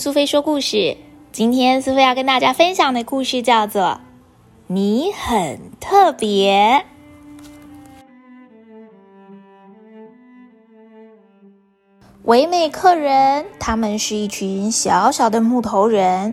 [0.00, 0.96] 苏菲说故事。
[1.30, 3.82] 今天苏菲要跟大家分享的故事叫做
[4.66, 6.82] 《你很特别》。
[12.22, 16.32] 唯美客人，他们是一群小小的木头人，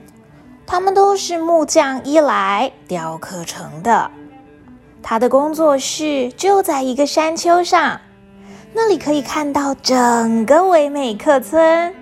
[0.65, 4.09] 他们都是木匠伊莱雕刻成的。
[5.03, 7.99] 他的工作室就在一个山丘上，
[8.73, 11.93] 那里可以看到整个唯美客村。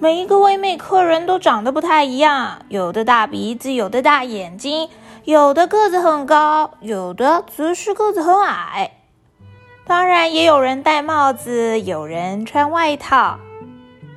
[0.00, 4.88] 每一个唯美客人都长得不太一样，有的大鼻子，有的大眼睛，
[5.24, 8.90] 有的个子很高，有的则是个子很矮。
[9.86, 13.38] 当然，也有人戴帽子，有人穿外套。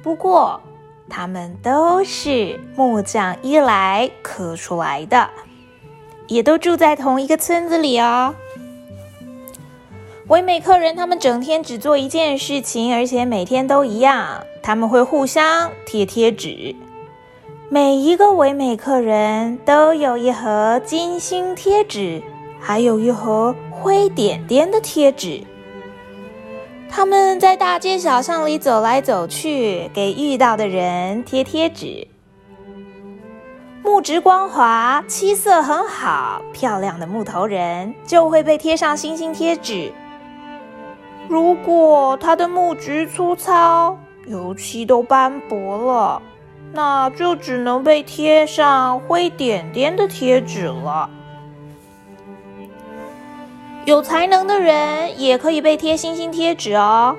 [0.01, 0.61] 不过，
[1.09, 5.29] 他们都是木匠伊莱刻出来的，
[6.27, 8.33] 也都住在同一个村子里哦。
[10.27, 14.43] 唯美客人，他们整天只做一件事情，而且每天都一样。
[14.61, 16.75] 他们会互相贴贴纸。
[17.69, 22.21] 每一个唯美客人都有一盒金星贴纸，
[22.59, 25.41] 还有一盒灰点点的贴纸。
[26.89, 32.05] 他们在大街小巷里走来走去，给遇到的人贴贴纸。
[33.81, 39.89] 木质光滑、漆色很好、漂亮的木头人就会被贴上星星贴纸。
[41.29, 46.21] 如果它的木质粗糙，油漆都斑驳了，
[46.73, 51.09] 那就只能被贴上灰点点的贴纸了。
[53.85, 57.15] 有才能的人也可以被贴星星贴纸哦。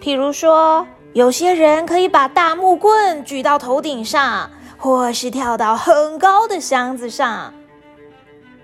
[0.00, 7.54] 譬如说，有些人可以把大木棍举到头顶上，或是跳到很高的箱子上。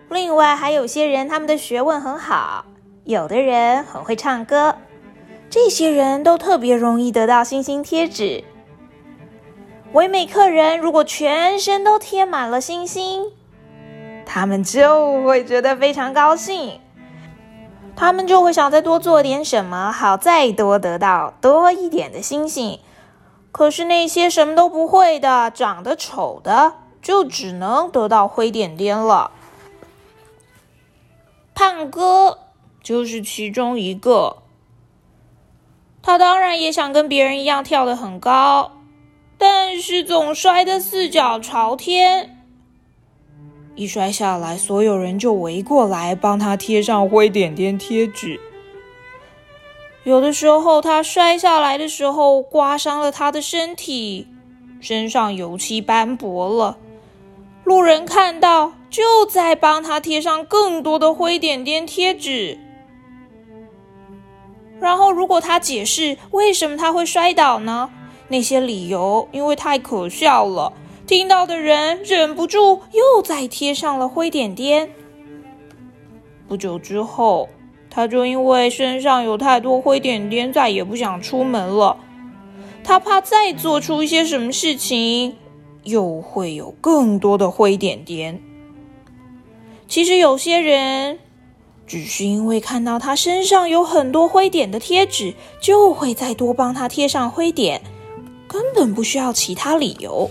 [0.08, 2.64] 另外，还有些人他们的学问很好。
[3.04, 4.76] 有的人很会唱歌，
[5.48, 8.44] 这些人都特别容易得到星星贴纸。
[9.92, 13.32] 唯美客人如果全身都贴满了星星，
[14.24, 16.78] 他们就会觉得非常高兴，
[17.96, 22.78] 他们就会想再多做点什么，好再多得到多一点的星星。
[23.50, 29.32] 可是那些什么都不会的、长得丑的，就只能得到灰点点了。
[31.52, 32.38] 胖哥。
[32.82, 34.38] 就是其中一个，
[36.02, 38.72] 他当然也想跟别人一样跳得很高，
[39.36, 42.36] 但是总摔得四脚朝天。
[43.76, 48.40] 一摔下来，所有人就围过来帮他贴上灰点点贴纸。
[50.04, 54.26] 有的时候，他摔下来的时候刮伤了他的身体，
[54.80, 56.78] 身上油漆斑驳了。
[57.64, 62.58] 路人看到，就在帮他贴上更多的灰点点贴纸。
[64.80, 67.90] 然后，如果他解释为什么他会摔倒呢？
[68.28, 70.72] 那些理由因为太可笑了，
[71.06, 74.90] 听到的人忍不住又再贴上了灰点点。
[76.48, 77.48] 不久之后，
[77.90, 81.96] 他就因为身上有太多灰点点，再也不想出门了。
[82.82, 85.36] 他怕再做出一些什么事情，
[85.84, 88.40] 又会有更多的灰点点。
[89.86, 91.18] 其实有些人。
[91.90, 97.82] 只是因为看到他身上有很多灰点的贴纸，就会再多帮他贴上灰点，
[98.46, 100.30] 根本不需要其他理由。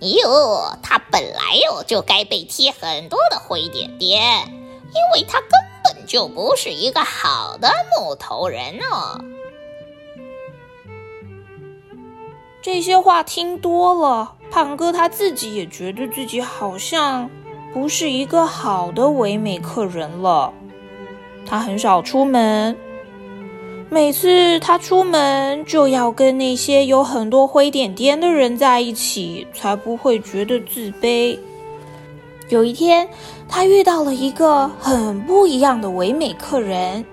[0.00, 5.50] 哟，他本来哟就该被贴很多的灰点点，因为他根
[5.84, 9.24] 本就不是一个好的木头人哦。
[12.60, 17.30] 这些话听多了，胖哥他自己也觉得自己好像。
[17.72, 20.52] 不是一个好的唯美客人了。
[21.46, 22.76] 他很少出门，
[23.90, 31.38] 每次他出门就要跟那些有很多灰点点的人在一起，才不会觉得自卑。
[32.48, 33.08] 有一天，
[33.48, 37.04] 他遇到了一个很不一样的唯美客人。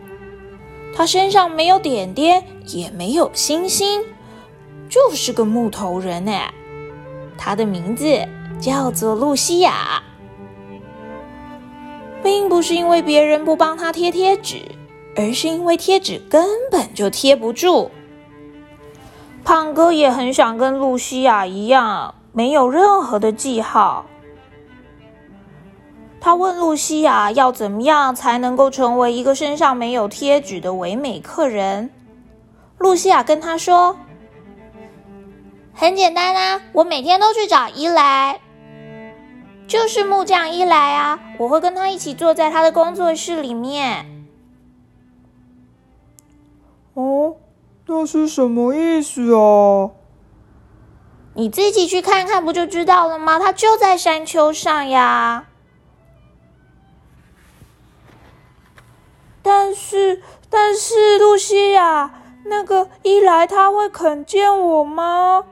[0.95, 4.01] 他身上没有点点，也没有星星，
[4.89, 6.53] 就是个木头人哎。
[7.37, 8.05] 他的名字
[8.59, 10.03] 叫做露西亚。
[12.23, 14.61] 并不是因为别人不帮他贴贴纸，
[15.15, 17.91] 而是因为贴纸根本就贴不住。
[19.43, 24.05] 胖哥也很想跟露西亚一样，没有任何的记号。
[26.21, 31.89] 他问露西亚要怎么样才能够成为一个身上没有贴纸的唯美客人。
[32.77, 33.97] 露西亚跟他说
[35.73, 38.41] ：“很简单啊，我每天都去找伊莱。”
[39.69, 44.27] 就是木匠一来啊，我会跟他一起坐在他的工作室里面。
[46.95, 47.35] 哦，
[47.85, 49.91] 那是什么意思啊？
[51.35, 53.37] 你自己去看看不就知道了吗？
[53.37, 55.45] 他就在山丘上呀。
[59.43, 62.11] 但是，但是，露西亚，
[62.45, 65.45] 那个伊莱他会肯见我吗？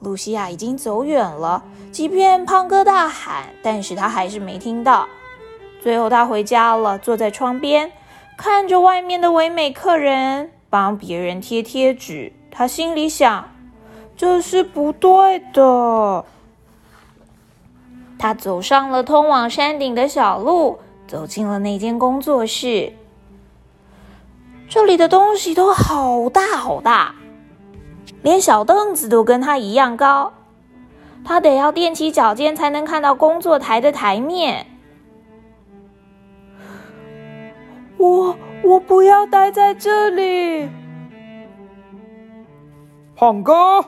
[0.00, 5.08] 露西亚已经走远了，即便胖哥大喊，但是他还是没听到。
[5.82, 7.92] 最后，他回家了，坐在窗边，
[8.36, 12.32] 看着外面的唯美客人帮别人贴贴纸。
[12.50, 13.50] 他心里想
[14.16, 16.24] ：“这是不对的。”
[18.18, 22.92] 他走上了通往山顶的小路，走进了那间工作室。
[24.68, 27.14] 这里的东西都好大好大，
[28.22, 30.32] 连小凳子都跟他一样高。
[31.24, 34.66] 他得要踮起脚尖才能看到工作台的台面。
[37.98, 40.68] 我我不要待在这里。
[43.16, 43.84] 胖哥，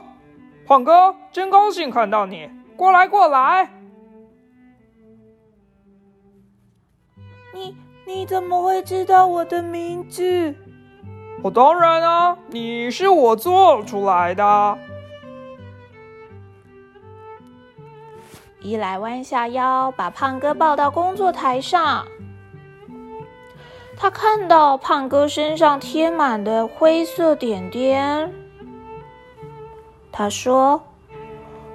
[0.65, 2.49] 胖哥，真高兴看到你！
[2.75, 3.69] 过来，过来。
[7.53, 7.75] 你
[8.05, 10.53] 你怎么会知道我的名字？
[11.43, 14.77] 我当然啊，你是我做出来的。
[18.61, 22.05] 伊莱弯下腰，把胖哥抱到工作台上。
[23.97, 28.31] 他看到胖哥身上贴满的灰色点点。
[30.11, 30.79] 他说：“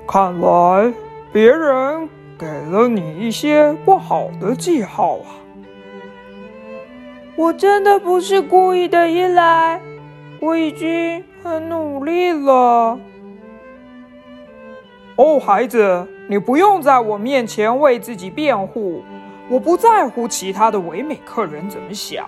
[0.06, 0.94] 看来
[1.32, 2.08] 别人
[2.38, 5.45] 给了你一些不好的记号啊！
[7.37, 9.79] 我真的不是故意的，伊莱，
[10.41, 12.99] 我已经很努力了。
[15.17, 19.03] 哦，孩子，你不用在我面前为自己辩护，
[19.50, 22.25] 我不在乎其他的唯美客人怎么想。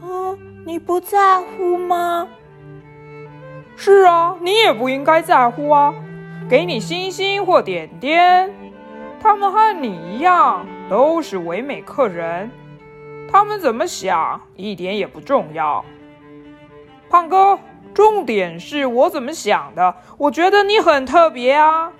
[0.00, 2.26] 啊，你不在乎吗？”
[3.76, 5.94] 是啊，你也不应该在乎啊！
[6.48, 8.50] 给你星星或点点，
[9.22, 12.50] 他们和你一样都是唯美客人，
[13.32, 15.84] 他们怎么想一点也不重要。
[17.08, 17.58] 胖哥，
[17.94, 19.94] 重点是我怎么想的。
[20.18, 21.92] 我觉得你很特别啊！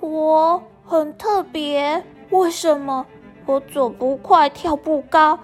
[0.00, 2.02] 我很特别？
[2.30, 3.04] 为什么？
[3.46, 5.38] 我走不快，跳不高。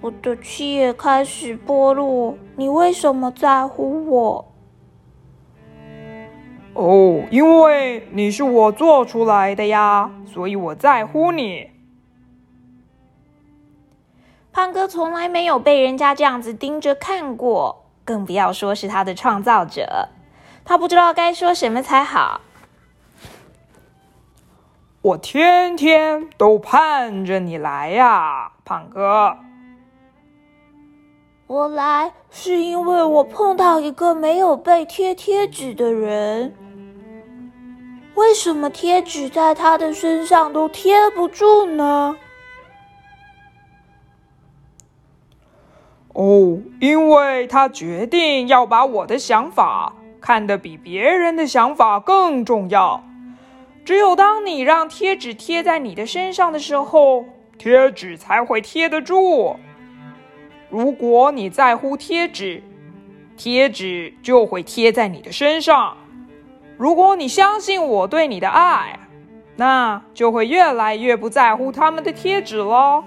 [0.00, 4.54] 我的气也开始剥落，你为什么在乎我？
[6.74, 11.73] 哦，因为你是我做出来的呀，所以我在乎你。
[14.54, 20.10] 胖哥从来没有被人家这样子盯着看过，更不要说是他的创造者，
[20.64, 22.40] 他不知道该说什么才好。
[25.02, 29.36] 我天天都盼着你来呀，胖哥。
[31.48, 36.54] 我来是因为我碰到一个没有被贴贴纸的人。
[38.14, 42.16] 为什么贴纸在他的身上都贴不住呢？
[46.14, 53.04] 哦，因为他决定要把我的想法看得比别人的想法更重要。
[53.84, 57.24] 只有当你让贴纸贴在你的身上的时候，
[57.58, 59.56] 贴纸才会贴得住。
[60.70, 62.62] 如果你在乎贴纸，
[63.36, 65.96] 贴纸就会贴在你的身上。
[66.78, 68.98] 如果你相信我对你的爱，
[69.56, 73.04] 那就会越来越不在乎他们的贴纸了。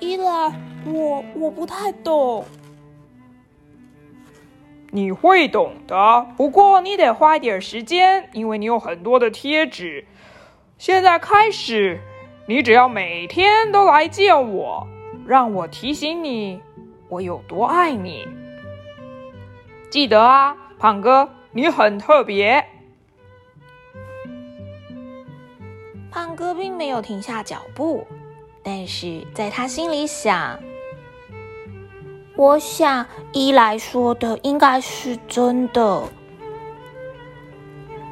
[0.00, 0.52] 伊拉，
[0.86, 2.44] 我我不太懂。
[4.90, 10.06] 你会懂的，不过你得花一点时间，因为你有很多的贴纸。
[10.78, 12.00] 现在开始，
[12.46, 14.86] 你只要每天都来见我。
[15.26, 16.62] 让我提醒你，
[17.08, 18.28] 我有多爱你。
[19.90, 22.64] 记得啊，胖哥，你很特别。
[26.12, 28.06] 胖哥并没有停下脚步，
[28.62, 30.58] 但是在他心里想：
[32.36, 36.02] 我想伊莱说的应该是真的。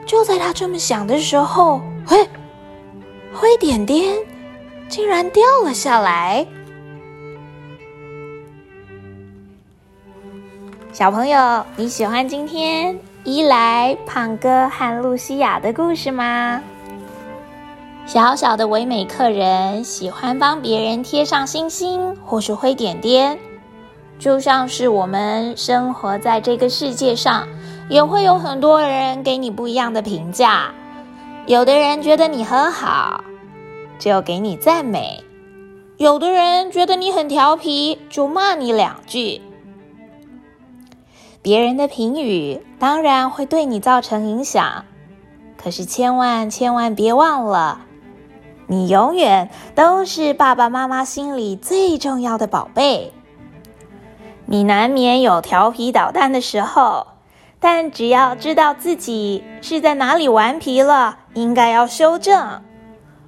[0.06, 2.26] 就在他这么想的时候，嘿，
[3.34, 4.16] 灰点点
[4.88, 6.46] 竟然掉了下来。
[10.92, 16.62] 小朋友，你喜欢今天伊莱、胖哥和露西亚的故事吗？
[18.06, 23.38] 小小的唯美客人喜欢帮别人贴上星星或是灰点点，
[24.24, 27.46] 就像是我们生活在这个世界上，
[27.90, 30.72] 也会有很多人给你不一样的评价。
[31.44, 33.22] 有的人觉得你很好，
[33.98, 35.22] 就给你赞美；
[35.98, 39.42] 有的人觉得你很调皮，就骂你两句。
[41.42, 44.86] 别人的评语当然会对你造成影响，
[45.58, 47.82] 可是千万千万别忘了，
[48.68, 53.12] 你永远都是爸爸妈妈心里最重要的宝贝。
[54.46, 57.06] 你难免有调皮捣蛋的时候，
[57.60, 62.62] 但只要知道自己是在哪里顽皮了，应该要修正。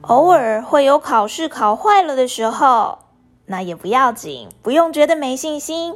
[0.02, 2.98] 偶尔会有考试考坏了的时候，
[3.46, 5.94] 那也不要紧，不用觉得没信心，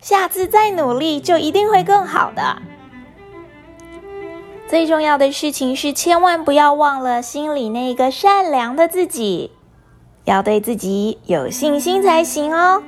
[0.00, 2.58] 下次再努力就一定会更好的。
[4.68, 9.50] 最重要的事情是，千万不要忘了心里那个善良的自己，
[10.26, 12.80] 要对自己有信心才行哦。